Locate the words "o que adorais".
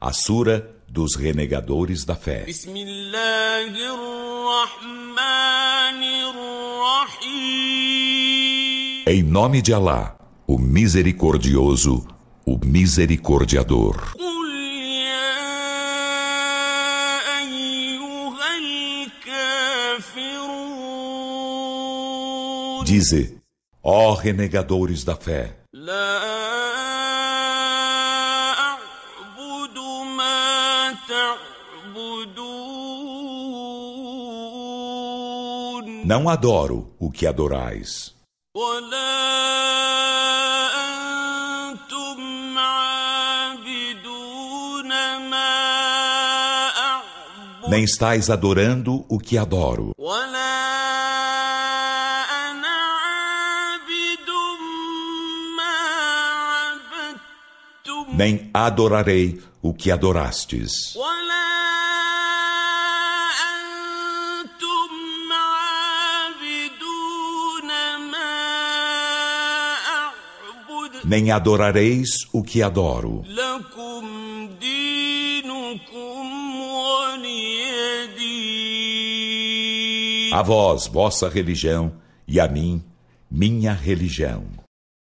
36.98-38.14